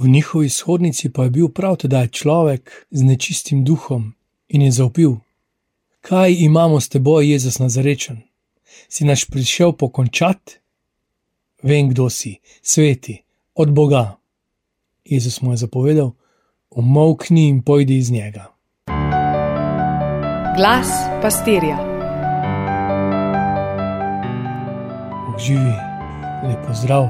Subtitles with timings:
[0.00, 4.14] V njihovi izhodnici pa je bil prav tedaj človek z nečistim duhom
[4.48, 5.16] in je zaupil:
[6.00, 8.22] Kaj imamo s teboj, Jezus Nazarečen?
[8.88, 10.56] Si naš prišel pokončati?
[11.62, 13.22] Vem, kdo si, sveti,
[13.54, 14.16] od Boga.
[15.04, 16.12] Jezus mu je zapovedal:
[16.70, 18.46] Umokni in pojdi iz njega.
[20.56, 20.88] Glas
[21.22, 21.76] pastirja.
[25.46, 25.76] Živi,
[26.48, 27.08] lepo zdrav,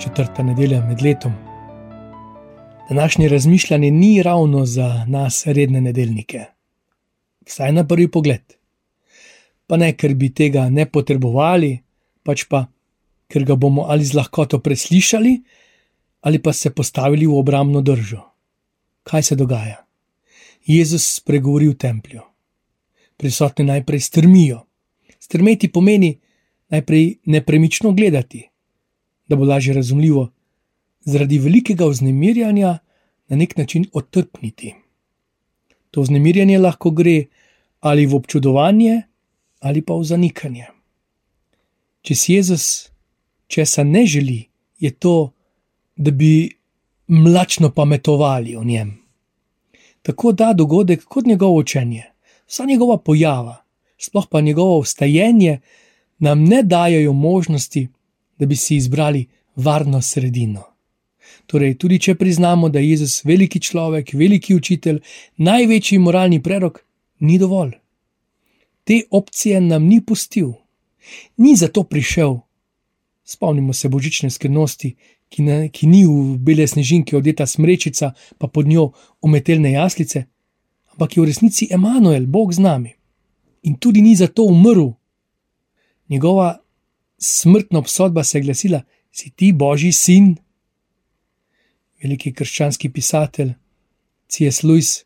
[0.00, 1.47] četrta nedelja med letom.
[2.88, 6.44] Današnje razmišljanje ni ravno za nas, redne nedeljnike,
[7.46, 8.40] vsaj na prvi pogled.
[9.66, 11.78] Pa ne, ker bi tega ne potrebovali,
[12.24, 12.64] pač pa,
[13.28, 15.34] ker ga bomo ali z lahkoto preslišali,
[16.20, 18.22] ali pa se postavili v obrambno držo.
[19.02, 19.84] Kaj se dogaja?
[20.66, 22.24] Jezus spregovori v templju.
[23.16, 24.64] Prisotni najprej strmijo.
[25.20, 26.18] Strmeti pomeni
[26.68, 28.48] najprej nepremično gledati,
[29.28, 30.30] da bo lažje razumljivo,
[31.00, 32.78] zaradi velikega vznemirjanja
[33.28, 34.74] na nek način otrpniti.
[35.90, 37.24] To vznemirjanje lahko gre
[37.80, 39.02] ali v občudovanje,
[39.60, 40.66] ali pa v zanikanje.
[42.02, 42.90] Če si Jezus
[43.46, 44.48] česa ne želi,
[44.78, 45.32] je to,
[45.96, 46.50] da bi
[47.06, 48.98] mlačno pametovali o njem.
[50.02, 52.04] Tako da dogodek kot njegovo učenje,
[52.46, 53.56] vsa njegova pojava,
[53.98, 55.60] sploh pa njegovo vstajenje,
[56.18, 57.88] nam ne dajo možnosti,
[58.38, 59.26] da bi si izbrali
[59.56, 60.62] varno sredino.
[61.48, 64.98] Torej, tudi če priznamo, da je Jezus veliki človek, veliki učitelj,
[65.40, 66.82] največji moralni prerok,
[67.24, 67.70] ni dovolj.
[68.84, 70.52] Te opcije nam ni pustil,
[71.40, 72.36] ni zato prišel.
[73.24, 74.90] Spomnimo se božične skrivnosti,
[75.28, 78.90] ki, ne, ki ni v bele snežinke odeta smrečica, pa pod njo
[79.24, 80.26] umetelne jaslice,
[80.92, 82.92] ampak je v resnici Emanuel, Bog z nami.
[83.68, 84.90] In tudi ni zato umrl.
[86.08, 86.58] Njegova
[87.18, 88.82] smrtna obsodba se je glasila:
[89.12, 90.36] Si ti Božji sin?
[92.02, 93.54] Veliki krščanski pisatelj
[94.28, 94.62] C.S.
[94.62, 95.04] Lewis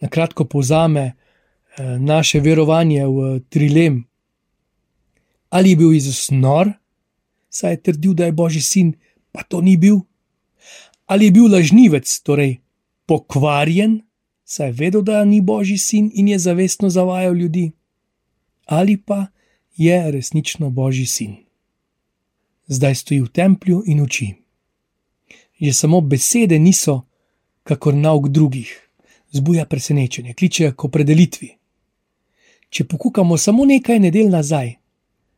[0.00, 4.04] na kratko povzame eh, naše verovanje v trilem.
[5.50, 6.72] Ali je bil Jezus nor,
[7.50, 8.94] saj je trdil, da je Božji sin,
[9.32, 10.00] pa to ni bil?
[11.06, 12.58] Ali je bil lažnivec, torej
[13.06, 14.00] pokvarjen,
[14.44, 17.72] saj je vedel, da ni Božji sin in je zavestno zavajal ljudi?
[18.66, 19.26] Ali pa
[19.76, 21.36] je resnično Božji sin?
[22.66, 24.43] Zdaj stoji v templju in uči.
[25.64, 27.06] Že samo besede niso,
[27.64, 28.68] kakor nauk drugih,
[29.32, 31.48] zbuja presenečenje, kliče k opredelitvi.
[32.68, 34.74] Če pokukamo samo nekaj nedelj nazaj,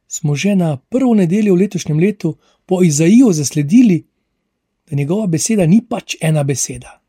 [0.08, 2.34] smo že na prvo nedeljo v letošnjem letu
[2.66, 4.02] po Izaiju zasledili,
[4.90, 7.00] da njegova beseda ni pač ena beseda,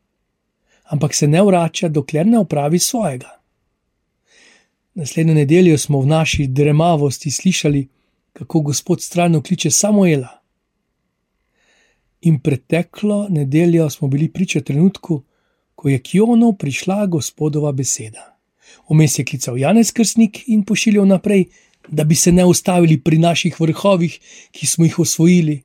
[0.94, 3.34] ampak se ne vrača, dokler ne opravi svojega.
[4.94, 7.88] Naslednjo nedeljo smo v naši dremavosti slišali,
[8.32, 10.38] kako Gospod strano kliče Samuela.
[12.20, 15.22] In preteklo nedeljo smo bili priča trenutku,
[15.74, 18.34] ko je k Jonu prišla Gospodova beseda.
[18.90, 21.44] Vmes je klical Janez Krstnik in pošiljal naprej
[21.88, 24.20] da bi se ne ustavili pri naših vrhovih,
[24.50, 25.62] ki smo jih osvojili,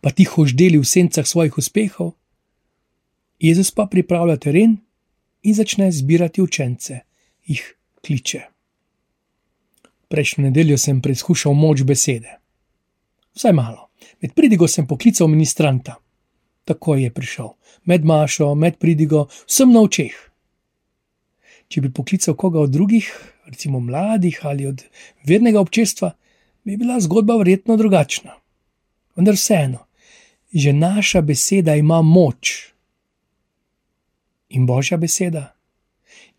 [0.00, 2.12] pa tiho ždeli v sencah svojih uspehov.
[3.38, 4.76] Jezus pa pripravlja teren
[5.42, 7.00] in začne zbirati učence,
[7.46, 7.74] jih
[8.06, 8.40] kliče.
[10.08, 12.38] Prejšnjo nedeljo sem preizkušal moč besede.
[13.34, 13.90] Vsaj malo.
[14.20, 15.96] Med pridigo sem poklical ministranta.
[16.64, 17.50] Tako je prišel,
[17.84, 20.14] med mašo, med pridigo, vsem na očeh.
[21.68, 23.08] Če bi poklical koga od drugih,
[23.46, 24.84] recimo mladih ali od
[25.28, 26.14] vernega občestva,
[26.64, 28.38] bi bila zgodba verjetno drugačna.
[29.16, 29.84] Vendar vseeno,
[30.54, 32.72] že naša beseda ima moč.
[34.48, 35.50] In božja beseda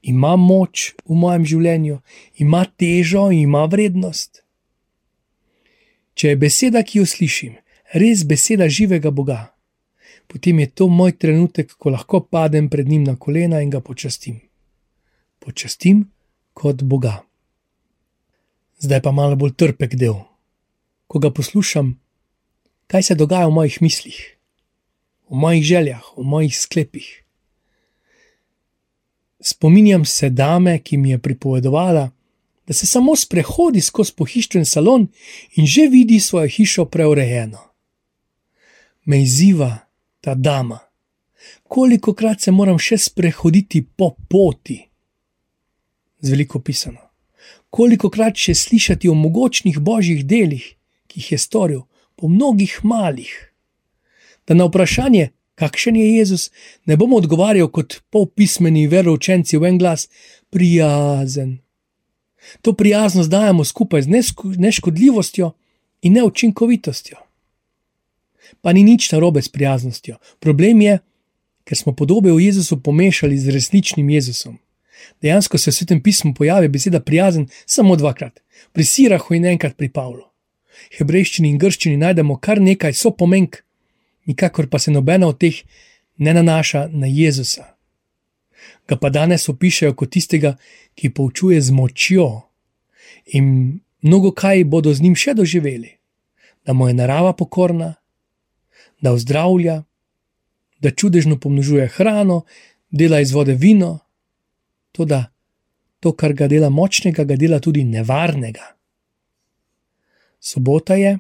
[0.02, 2.00] ima moč v mojem življenju,
[2.38, 4.45] ima težo ima vrednost.
[6.16, 7.58] Če je beseda, ki jo slišim,
[7.92, 9.40] res beseda živega Boga,
[10.32, 14.40] potem je to moj trenutek, ko lahko padem pred njim na kolena in ga počastim.
[15.44, 16.06] Počastim
[16.56, 17.20] kot Boga.
[18.80, 20.16] Zdaj pa malo bolj trpek del.
[21.12, 21.94] Ko ga poslušam,
[22.88, 24.18] kaj se dogaja v mojih mislih,
[25.30, 27.08] v mojih željah, v mojih sklepih.
[29.44, 32.10] Spominjam se dame, ki mi je pripovedovala,
[32.68, 35.08] da se samo sprehodi skozi pohištven salon
[35.56, 37.60] in že vidi svojo hišo preurejeno.
[39.06, 39.78] Me izziva
[40.22, 40.80] ta dama,
[41.64, 44.82] koliko krat se moram še sprehoditi po poti
[46.20, 47.02] z veliko pisano.
[47.70, 50.64] Koliko krat še slišati o mogočnih božjih delih,
[51.08, 51.82] ki jih je storil,
[52.16, 53.34] po mnogih malih.
[54.48, 55.30] Da na vprašanje,
[55.60, 56.50] kakšen je Jezus,
[56.86, 60.08] ne bomo odgovarjali kot polpismeni veroučenci v en glas:
[60.50, 61.65] prijazen.
[62.62, 64.08] To prijaznost dajemo skupaj z
[64.58, 65.52] neškodljivostjo
[66.02, 67.18] in neučinkovitostjo.
[68.62, 70.18] Pa ni nič narobe s prijaznostjo.
[70.40, 71.00] Problem je,
[71.64, 74.58] ker smo podobe o Jezusu pomešali z resničnim Jezusom.
[75.22, 78.40] Dejansko se v svetem pismu pojavi beseda prijazen samo dvakrat,
[78.72, 80.24] pri Sirahu in enkrat pri Pavlu.
[80.92, 83.62] V hebrejščini in grščini najdemo kar nekaj so pomenk,
[84.26, 85.62] nikakor pa se nobena od teh
[86.18, 87.75] ne nanaša na Jezusa.
[88.88, 90.56] Ga pa danes opišajo kot tistega,
[90.96, 92.28] ki poučuje z močjo
[93.34, 95.98] in mnogo kaj bodo z njim še doživeli,
[96.66, 97.96] da mu je narava pokorna,
[99.02, 99.84] da ozdravlja,
[100.80, 102.44] da čudežno pomnožuje hrano,
[102.92, 104.00] dela iz vode vino,
[104.92, 105.32] to da
[106.00, 108.76] to, kar ga dela močnega, ga dela tudi nevarnega.
[110.40, 111.18] Sobota je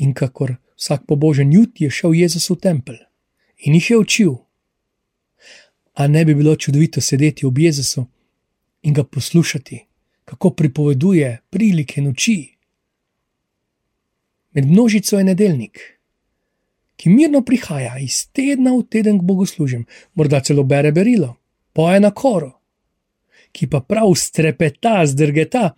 [0.00, 3.02] in kakor vsak pobožen jut je šel Jezus v tempelj
[3.68, 4.32] in jih je učil.
[5.94, 8.06] A ne bi bilo čudovito sedeti ob Jezusu
[8.82, 9.84] in ga poslušati,
[10.24, 12.54] kako pripoveduje prilike noči.
[14.52, 15.78] Med množico je nedeljnik,
[16.96, 21.36] ki mirno prihaja iz tedna v teden k bogoslužjem, morda celo bere berilo,
[21.72, 22.52] poje na koro,
[23.52, 25.74] ki pa prav strepeta, zdrgeta,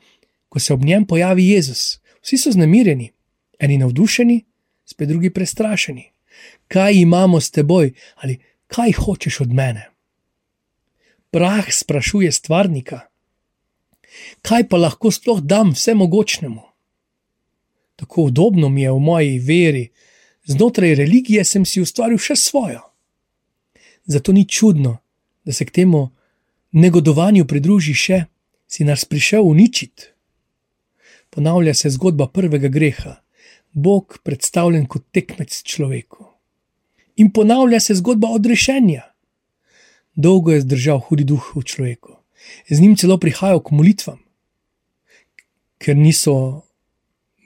[0.48, 2.00] ko se ob njem pojavi Jezus.
[2.22, 3.10] Vsi so znamirjeni,
[3.58, 4.44] eni navdušeni,
[4.84, 6.10] spet drugi prestrašeni.
[6.68, 9.95] Kaj imamo s teboj ali kaj hočeš od mene?
[11.37, 13.00] Prah sprašuje stvarnika.
[14.41, 16.62] Kaj pa lahko sploh dam vsemogočnemu?
[17.97, 19.91] Tako udobno mi je v moji veri,
[20.49, 22.81] znotraj religije sem si ustvaril še svojo.
[24.09, 24.97] Zato ni čudno,
[25.44, 26.09] da se k temu
[26.73, 28.23] negodovanju pridruži še,
[28.67, 30.09] si nas prišel uničiti.
[31.31, 33.12] Ponavlja se zgodba prvega greha,
[33.73, 36.25] Bog predstavljen kot tekmec človeku.
[37.21, 39.05] In ponavlja se zgodba odrešenja.
[40.16, 42.16] Dolgo je zdržal hudi duh v človeku,
[42.70, 44.20] z njim celo prihajal k molitvam,
[45.78, 46.64] ker niso,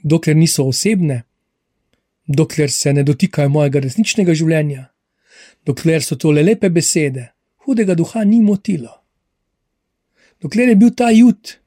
[0.07, 1.25] dokler niso osebne,
[2.31, 4.87] dokler se ne dotikajo mojega resničnega življenja,
[5.67, 7.33] dokler so to le lepe besede,
[7.67, 8.95] hudega duha ni motilo.
[10.41, 11.59] Dokler je bil ta jut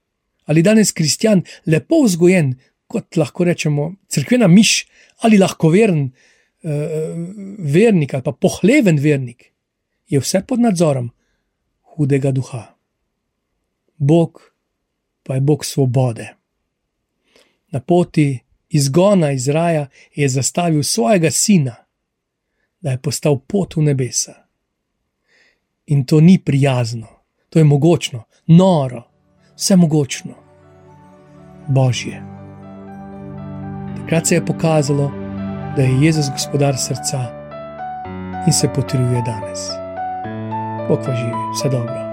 [0.45, 2.55] ali danes kristjan lepo vzgojen,
[2.87, 4.83] kot lahko rečemo, crkvena miš
[5.23, 7.15] ali lahko veren uh,
[7.59, 9.52] vernik ali pa pohleven vernik,
[10.13, 11.09] je vse pod nadzorom
[11.81, 12.75] hudega duha.
[13.97, 14.53] Bog
[15.23, 16.35] pa je Bog svobode.
[17.71, 18.39] Na poti
[18.69, 21.75] izgona iz raja je zastavil svojega sina,
[22.81, 24.33] da je postal pot v nebesa.
[25.85, 27.07] In to ni prijazno,
[27.49, 29.03] to je mogočno, noro,
[29.55, 30.33] vse mogočno,
[31.67, 32.21] božje.
[33.97, 35.11] Takrat se je pokazalo,
[35.75, 37.19] da je Jezus gospodar srca
[38.47, 39.82] in se potrjuje danes.
[40.87, 42.12] Pokva živi, vse dobro.